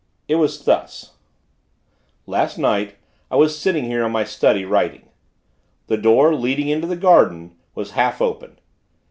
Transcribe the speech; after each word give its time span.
It 0.27 0.37
was 0.37 0.63
thus: 0.65 1.11
Last 2.25 2.57
night, 2.57 2.95
I 3.29 3.35
was 3.35 3.55
sitting 3.55 3.83
here 3.83 4.03
in 4.03 4.11
my 4.11 4.23
study, 4.23 4.65
writing. 4.65 5.07
The 5.85 5.97
door, 5.97 6.33
leading 6.33 6.69
into 6.69 6.87
the 6.87 6.95
garden, 6.95 7.55
was 7.75 7.91
half 7.91 8.19
open. 8.19 8.57